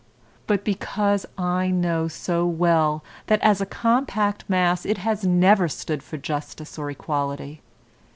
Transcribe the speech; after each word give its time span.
But 0.47 0.63
because 0.63 1.27
I 1.37 1.69
know 1.69 2.07
so 2.07 2.43
well 2.47 3.03
that 3.27 3.39
as 3.41 3.61
a 3.61 3.67
compact 3.67 4.43
mass 4.49 4.83
it 4.83 4.97
has 4.97 5.23
never 5.27 5.67
stood 5.67 6.01
for 6.01 6.17
justice 6.17 6.79
or 6.79 6.89
equality. 6.89 7.61